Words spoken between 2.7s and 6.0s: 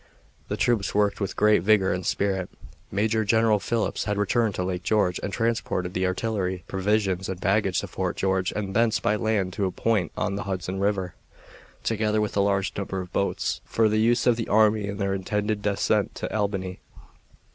Major General Phillips had returned to Lake George and transported